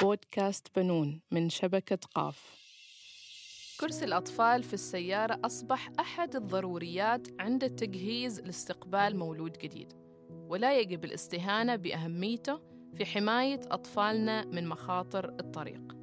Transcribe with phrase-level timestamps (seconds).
[0.00, 2.56] بودكاست بنون من شبكة قاف.
[3.80, 9.92] كرسي الأطفال في السيارة أصبح أحد الضروريات عند التجهيز لاستقبال مولود جديد
[10.48, 12.60] ولا يجب الاستهانة بأهميته
[12.94, 15.96] في حماية أطفالنا من مخاطر الطريق.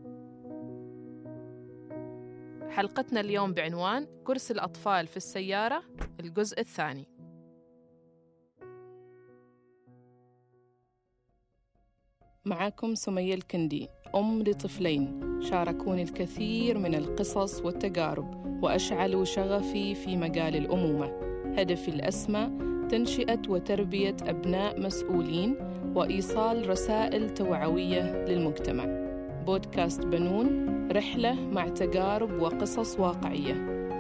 [2.70, 5.84] حلقتنا اليوم بعنوان كرسي الأطفال في السيارة
[6.20, 7.17] الجزء الثاني.
[12.48, 21.12] معكم سمية الكندي أم لطفلين شاركوني الكثير من القصص والتجارب وأشعلوا شغفي في مجال الأمومة.
[21.58, 22.50] هدفي الأسمى
[22.90, 25.56] تنشئة وتربية أبناء مسؤولين
[25.96, 28.86] وإيصال رسائل توعوية للمجتمع.
[29.46, 33.54] بودكاست بنون رحلة مع تجارب وقصص واقعية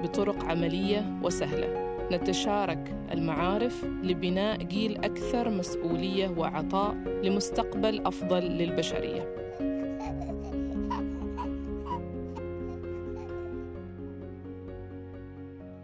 [0.03, 1.86] بطرق عملية وسهلة.
[2.11, 9.37] نتشارك المعارف لبناء جيل أكثر مسؤولية وعطاء لمستقبل أفضل للبشرية.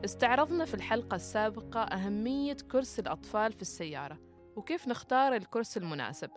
[0.05, 4.17] استعرضنا في الحلقة السابقة أهمية كرسي الأطفال في السيارة
[4.55, 6.29] وكيف نختار الكرسي المناسب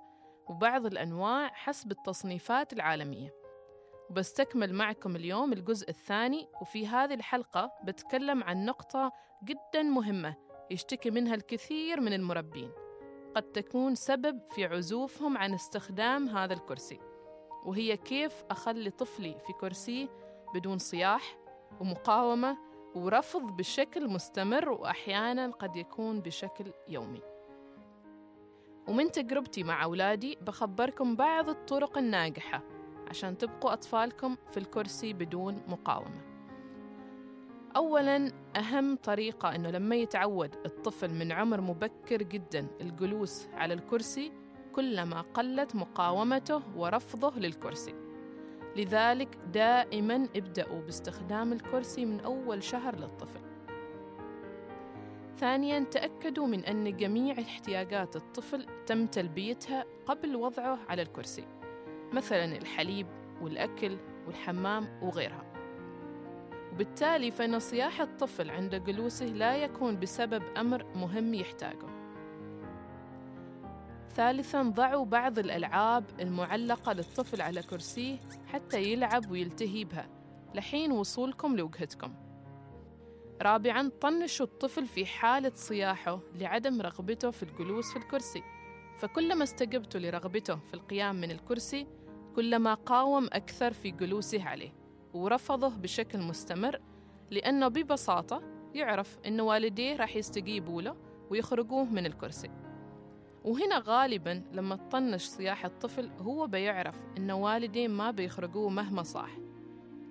[0.48, 3.45] وبعض الأنواع حسب التصنيفات العالمية.
[4.10, 9.12] وبستكمل معكم اليوم الجزء الثاني وفي هذه الحلقة بتكلم عن نقطة
[9.44, 10.36] جدا مهمة
[10.70, 12.70] يشتكي منها الكثير من المربين.
[13.36, 17.00] قد تكون سبب في عزوفهم عن استخدام هذا الكرسي
[17.64, 20.08] وهي كيف أخلي طفلي في كرسي
[20.54, 21.36] بدون صياح
[21.80, 22.58] ومقاومة
[22.94, 27.22] ورفض بشكل مستمر وأحيانا قد يكون بشكل يومي.
[28.88, 32.75] ومن تجربتي مع أولادي بخبركم بعض الطرق الناجحة
[33.10, 36.20] عشان تبقوا أطفالكم في الكرسي بدون مقاومة.
[37.76, 44.32] أولاً أهم طريقة أنه لما يتعود الطفل من عمر مبكر جداً الجلوس على الكرسي
[44.72, 47.94] كلما قلت مقاومته ورفضه للكرسي.
[48.76, 53.40] لذلك دائما ابدأوا باستخدام الكرسي من أول شهر للطفل.
[55.38, 61.44] ثانيا تأكدوا من أن جميع احتياجات الطفل تم تلبيتها قبل وضعه على الكرسي.
[62.12, 63.06] مثلا الحليب
[63.40, 63.96] والأكل
[64.26, 65.44] والحمام وغيرها.
[66.72, 71.86] وبالتالي فإن صياح الطفل عند جلوسه لا يكون بسبب أمر مهم يحتاجه.
[74.14, 80.08] ثالثا ضعوا بعض الألعاب المعلقة للطفل على كرسيه حتى يلعب ويلتهي بها.
[80.54, 82.14] لحين وصولكم لوجهتكم.
[83.42, 88.42] رابعا طنشوا الطفل في حالة صياحه لعدم رغبته في الجلوس في الكرسي.
[88.98, 91.86] فكلما استجبت لرغبته في القيام من الكرسي
[92.36, 94.72] كلما قاوم أكثر في جلوسه عليه
[95.14, 96.80] ورفضه بشكل مستمر
[97.30, 98.42] لأنه ببساطة
[98.74, 100.96] يعرف أن والديه راح يستجيبوا له
[101.30, 102.50] ويخرجوه من الكرسي.
[103.44, 109.38] وهنا غالبا لما تطنش صياح الطفل هو بيعرف أن والديه ما بيخرجوه مهما صاح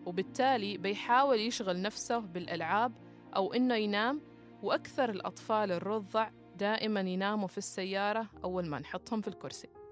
[0.06, 2.92] وبالتالي بيحاول يشغل نفسه بالألعاب
[3.36, 4.22] أو إنه ينام
[4.64, 9.85] وأكثر الأطفال الرضع دائما يناموا في السيارة أول ما نحطهم في الكرسي.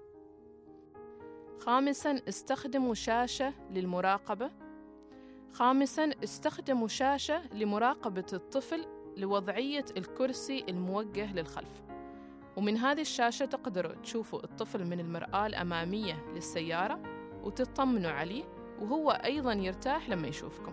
[1.58, 4.50] خامسا استخدموا شاشة للمراقبة.
[5.52, 11.82] خامسا استخدموا شاشة لمراقبة الطفل لوضعية الكرسي الموجه للخلف.
[12.56, 17.00] ومن هذه الشاشة تقدروا تشوفوا الطفل من المرآة الأمامية للسيارة
[17.42, 18.44] وتطمنوا عليه
[18.80, 20.72] وهو أيضا يرتاح لما يشوفكم.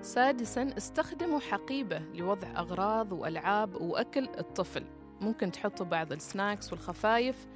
[0.00, 4.84] سادسا استخدموا حقيبة لوضع أغراض وألعاب وأكل الطفل.
[5.20, 7.46] ممكن تحطوا بعض السناكس والخفايف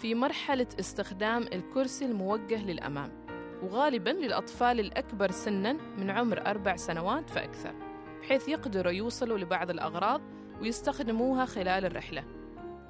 [0.00, 3.26] في مرحلة استخدام الكرسي الموجه للأمام
[3.62, 7.74] وغالبا للأطفال الأكبر سنا من عمر أربع سنوات فأكثر
[8.20, 10.20] بحيث يقدروا يوصلوا لبعض الأغراض
[10.60, 12.24] ويستخدموها خلال الرحلة.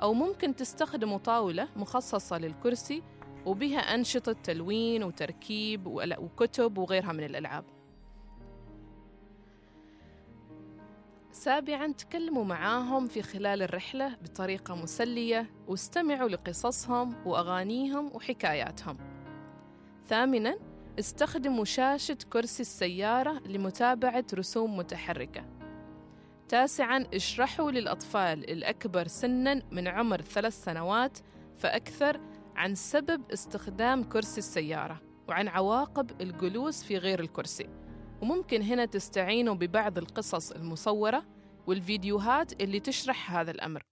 [0.03, 3.03] أو ممكن تستخدموا طاولة مخصصة للكرسي
[3.47, 5.87] وبها أنشطة تلوين وتركيب
[6.19, 7.78] وكتب وغيرها من الألعاب.
[11.39, 18.99] سابعا تكلموا معاهم في خلال الرحلة بطريقة مسلية واستمعوا لقصصهم وأغانيهم وحكاياتهم.
[20.07, 20.59] ثامنا
[20.99, 25.45] استخدموا شاشة كرسي السيارة لمتابعة رسوم متحركة.
[26.49, 31.19] تاسعا اشرحوا للأطفال الأكبر سنا من عمر ثلاث سنوات
[31.59, 32.21] فأكثر
[32.57, 37.69] عن سبب استخدام كرسي السيارة وعن عواقب الجلوس في غير الكرسي.
[38.23, 41.25] وممكن هنا تستعينوا ببعض القصص المصورة
[41.67, 43.83] والفيديوهات اللي تشرح هذا الأمر.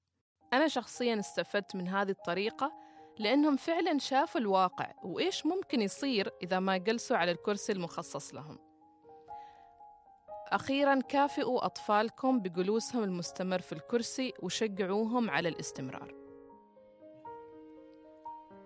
[0.53, 2.73] أنا شخصيا استفدت من هذه الطريقة
[3.19, 8.59] لأنهم فعلا شافوا الواقع وإيش ممكن يصير إذا ما جلسوا على الكرسي المخصص لهم.
[10.53, 16.26] أخيرا كافئوا أطفالكم بجلوسهم المستمر في الكرسي وشجعوهم على الاستمرار.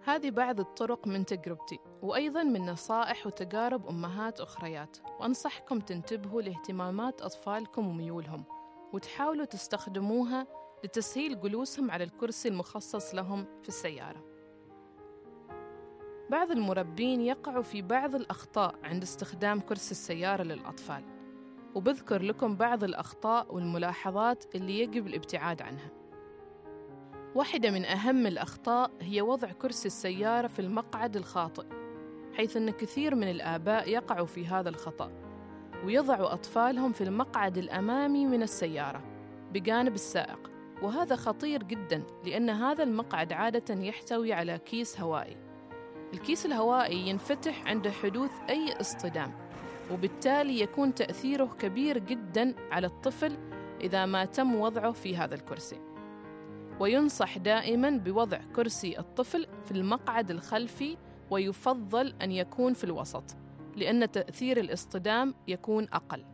[0.05, 4.97] هذه بعض الطرق من تجربتي وأيضا من نصائح وتجارب أمهات أخريات.
[5.21, 8.45] وأنصحكم تنتبهوا لاهتمامات أطفالكم وميولهم
[8.93, 10.47] وتحاولوا تستخدموها
[10.85, 14.25] لتسهيل جلوسهم على الكرسي المخصص لهم في السيارة.
[16.31, 21.05] بعض المربين يقعوا في بعض الأخطاء عند استخدام كرسي السيارة للأطفال
[21.75, 26.00] وبذكر لكم بعض الأخطاء والملاحظات اللي يجب الابتعاد عنها.
[27.35, 31.65] واحدة من أهم الأخطاء هي وضع كرسي السيارة في المقعد الخاطئ
[32.35, 35.13] حيث أن كثير من الآباء يقعوا في هذا الخطأ
[35.85, 39.03] ويضعوا أطفالهم في المقعد الأمامي من السيارة
[39.53, 40.51] بجانب السائق
[40.83, 45.37] وهذا خطير جدا لأن هذا المقعد عادة يحتوي على كيس هوائي.
[46.13, 49.33] الكيس الهوائي ينفتح عند حدوث أي اصطدام
[49.93, 53.37] وبالتالي يكون تأثيره كبير جدا على الطفل
[53.81, 55.90] إذا ما تم وضعه في هذا الكرسي.
[56.81, 60.97] وينصح دائما بوضع كرسي الطفل في المقعد الخلفي
[61.31, 63.25] ويفضل أن يكون في الوسط
[63.77, 66.25] لأن تأثير الاصطدام يكون أقل.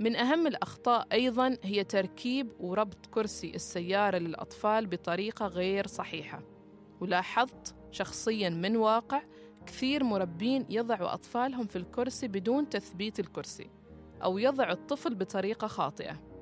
[0.00, 6.42] من أهم الأخطاء أيضا هي تركيب وربط كرسي السيارة للأطفال بطريقة غير صحيحة.
[7.00, 9.22] ولاحظت شخصيا من واقع
[9.66, 13.70] كثير مربين يضعوا أطفالهم في الكرسي بدون تثبيت الكرسي
[14.22, 16.35] أو يضع الطفل بطريقة خاطئة.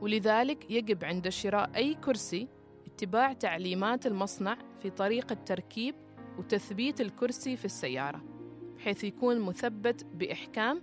[0.00, 2.48] ولذلك يجب عند شراء أي كرسي
[2.86, 5.94] اتباع تعليمات المصنع في طريقة تركيب
[6.38, 8.24] وتثبيت الكرسي في السيارة
[8.76, 10.82] بحيث يكون مثبت بإحكام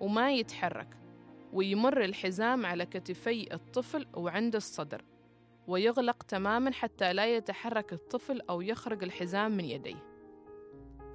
[0.00, 0.96] وما يتحرك
[1.52, 5.04] ويمر الحزام على كتفي الطفل وعند الصدر
[5.66, 10.12] ويغلق تماما حتى لا يتحرك الطفل أو يخرج الحزام من يديه.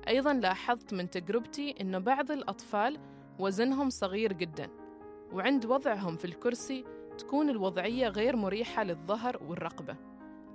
[0.07, 2.99] أيضا لاحظت من تجربتي أن بعض الأطفال
[3.39, 4.69] وزنهم صغير جدا
[5.31, 6.85] وعند وضعهم في الكرسي
[7.17, 9.95] تكون الوضعية غير مريحة للظهر والرقبة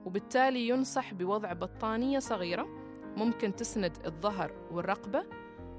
[0.04, 2.66] وبالتالي ينصح بوضع بطانية صغيرة
[3.16, 5.24] ممكن تسند الظهر والرقبة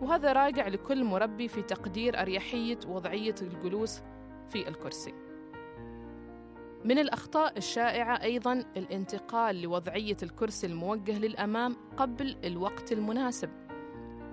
[0.01, 4.01] وهذا راجع لكل مربي في تقدير أريحية وضعية الجلوس
[4.50, 5.13] في الكرسي.
[6.86, 13.50] من الأخطاء الشائعة أيضا الانتقال لوضعية الكرسي الموجه للأمام قبل الوقت المناسب.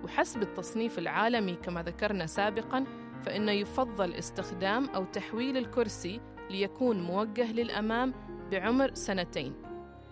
[0.05, 2.85] وحسب التصنيف العالمي كما ذكرنا سابقا
[3.23, 6.20] فإنه يفضل استخدام أو تحويل الكرسي
[6.50, 8.14] ليكون موجه للأمام
[8.50, 9.55] بعمر سنتين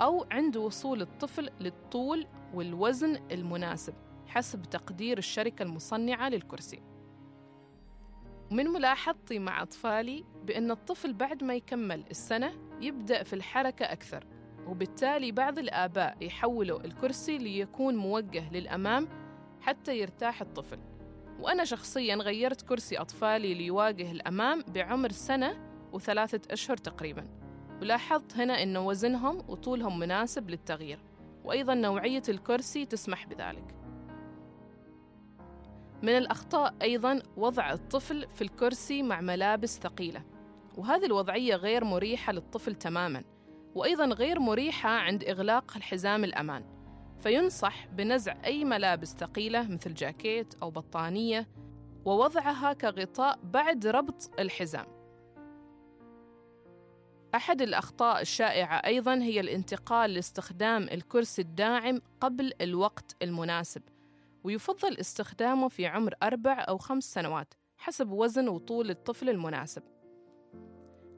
[0.02, 3.94] أو عند وصول الطفل للطول والوزن المناسب
[4.26, 6.82] حسب تقدير الشركة المصنعة للكرسي.
[8.50, 14.26] ومن ملاحظتي مع أطفالي بأن الطفل بعد ما يكمل السنة يبدأ في الحركة أكثر
[14.66, 19.08] وبالتالي بعض الآباء يحولوا الكرسي ليكون موجه للأمام
[19.60, 20.78] حتى يرتاح الطفل.
[21.40, 27.24] وأنا شخصياً غيرت كرسي أطفالي ليواجه الأمام بعمر سنة وثلاثة أشهر تقريبا.
[27.82, 30.98] ولاحظت هنا أن وزنهم وطولهم مناسب للتغيير
[31.44, 33.74] وأيضا نوعية الكرسي تسمح بذلك.
[36.02, 40.22] من الأخطاء أيضا وضع الطفل في الكرسي مع ملابس ثقيلة
[40.76, 43.24] وهذه الوضعية غير مريحة للطفل تماما
[43.74, 46.64] وأيضا غير مريحة عند إغلاق الحزام الأمان.
[47.18, 51.48] فينصح بنزع أي ملابس ثقيلة مثل جاكيت أو بطانية
[52.04, 54.97] ووضعها كغطاء بعد ربط الحزام.
[57.34, 63.82] أحد الأخطاء الشائعة أيضاً هي الانتقال لاستخدام الكرسي الداعم قبل الوقت المناسب
[64.44, 69.82] ويفضل استخدامه في عمر أربع أو خمس سنوات حسب وزن وطول الطفل المناسب.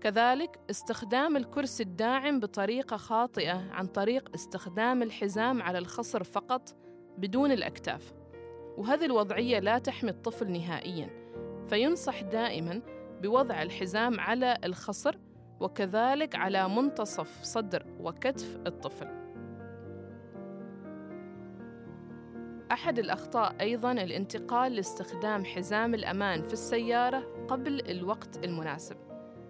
[0.00, 6.76] كذلك استخدام الكرسي الداعم بطريقة خاطئة عن طريق استخدام الحزام على الخصر فقط
[7.18, 8.12] بدون الأكتاف
[8.76, 11.10] وهذه الوضعية لا تحمي الطفل نهائياً
[11.68, 12.82] فينصح دائماً
[13.22, 15.16] بوضع الحزام على الخصر
[15.60, 19.08] وكذلك على منتصف صدر وكتف الطفل.
[22.72, 28.96] أحد الأخطاء أيضاً الانتقال لاستخدام حزام الأمان في السيارة قبل الوقت المناسب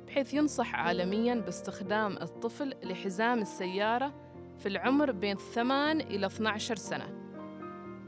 [0.07, 4.15] بحيث ينصح عالمياً باستخدام الطفل لحزام السيارة
[4.59, 7.21] في العمر بين 8 إلى 12 سنة.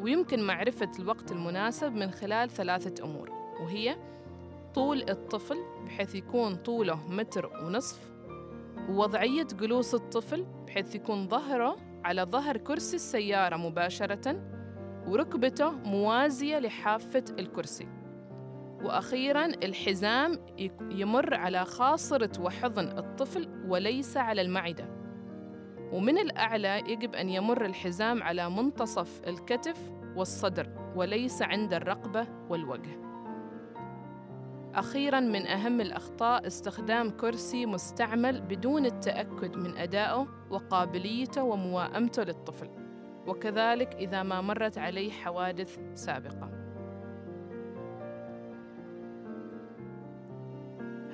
[0.00, 3.30] ويمكن معرفة الوقت المناسب من خلال ثلاثة أمور
[3.61, 3.97] وهي
[4.74, 8.12] طول الطفل بحيث يكون طوله متر ونصف
[8.88, 14.52] ووضعية جلوس الطفل بحيث يكون ظهره على ظهر كرسي السيارة مباشرة
[15.06, 17.88] وركبته موازية لحافة الكرسي.
[18.84, 20.38] وأخيرا الحزام
[20.90, 24.88] يمر على خاصرة وحضن الطفل وليس على المعدة.
[25.92, 33.12] ومن الأعلى يجب أن يمر الحزام على منتصف الكتف والصدر وليس عند الرقبة والوجه.
[34.74, 42.68] أخيراً من أهم الأخطاء استخدام كرسي مستعمل بدون التأكد من أدائه وقابليته وموائمته للطفل
[43.26, 46.50] وكذلك إذا ما مرت عليه حوادث سابقة.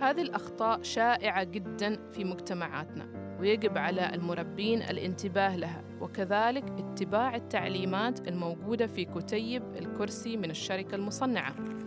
[0.01, 8.87] هذه الأخطاء شائعة جدا في مجتمعاتنا ويجب على المربين الانتباه لها وكذلك اتباع التعليمات الموجودة
[8.87, 11.78] في كتيب الكرسي من الشركة المصنعة.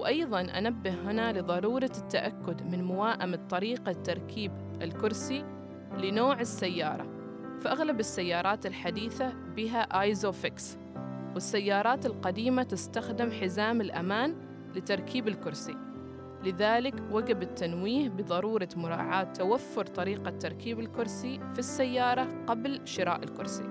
[0.00, 4.52] وأيضا أنبه هنا لضرورة التأكد من موائمة طريقة تركيب
[4.82, 5.44] الكرسي
[5.98, 7.06] لنوع السيارة
[7.60, 10.78] فأغلب السيارات الحديثة بها آيزوفيكس
[11.34, 14.36] والسيارات القديمة تستخدم حزام الأمان
[14.74, 15.76] لتركيب الكرسي
[16.44, 23.69] لذلك وجب التنويه بضرورة مراعاة توفر طريقة تركيب الكرسي في السيارة قبل شراء الكرسي.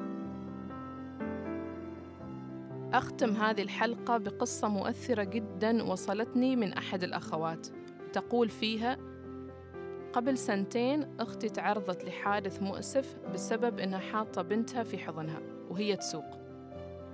[2.94, 7.68] أختم هذه الحلقة بقصة مؤثرة جدا وصلتني من أحد الأخوات.
[8.14, 8.98] تقول فيها
[10.14, 16.40] قبل سنتين أختي تعرضت لحادث مؤسف بسبب إنها حاطة بنتها في حضنها وهي تسوق.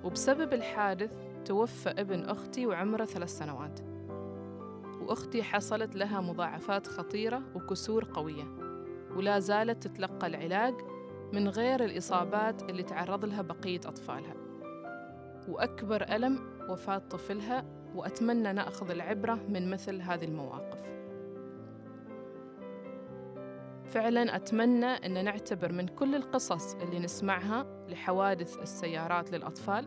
[0.04, 1.12] وبسبب الحادث
[1.46, 3.80] توفى ابن أختي وعمره ثلاث سنوات.
[5.02, 8.46] وأختي حصلت لها مضاعفات خطيرة وكسور قوية
[9.16, 10.74] ولا زالت تتلقى العلاج
[11.34, 14.45] من غير الإصابات اللي تعرض لها بقية أطفالها.
[15.48, 20.86] وأكبر ألم وفاة طفلها وأتمنى نأخذ العبرة من مثل هذه المواقف.
[23.86, 29.86] فعلا أتمنى أن نعتبر من كل القصص اللي نسمعها لحوادث السيارات للأطفال.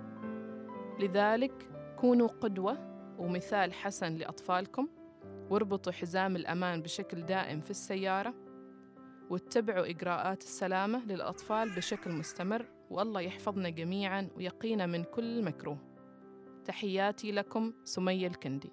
[1.00, 1.52] لذلك
[1.96, 2.78] كونوا قدوة
[3.18, 4.88] ومثال حسن لأطفالكم
[5.50, 8.34] واربطوا حزام الأمان بشكل دائم في السيارة
[9.30, 12.66] واتبعوا إجراءات السلامة للأطفال بشكل مستمر.
[12.90, 15.78] والله يحفظنا جميعا ويقينا من كل مكروه.
[16.64, 18.70] تحياتي لكم سمية الكندي.